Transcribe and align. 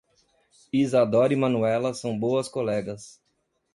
Isadora 0.73 1.31
e 1.31 1.35
Manuela 1.35 1.93
são 1.93 2.17
boas 2.17 2.49
colegas. 2.49 3.21